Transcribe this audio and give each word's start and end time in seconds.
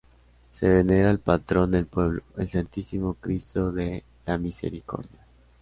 Se 0.51 0.67
venera 0.67 1.11
al 1.11 1.19
Patrón 1.19 1.69
del 1.69 1.85
pueblo, 1.85 2.23
el 2.35 2.49
Santísimo 2.49 3.13
Cristo 3.19 3.71
de 3.71 4.03
la 4.25 4.39
Misericordia. 4.39 5.19